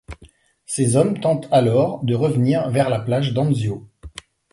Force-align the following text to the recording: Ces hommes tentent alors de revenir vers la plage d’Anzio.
Ces 0.65 0.95
hommes 0.95 1.19
tentent 1.19 1.47
alors 1.51 2.03
de 2.03 2.15
revenir 2.15 2.67
vers 2.71 2.89
la 2.89 2.99
plage 2.99 3.33
d’Anzio. 3.35 3.87